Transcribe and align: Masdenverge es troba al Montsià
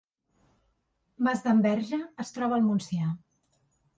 Masdenverge 1.27 2.01
es 2.29 2.33
troba 2.37 2.57
al 2.61 2.65
Montsià 2.71 3.13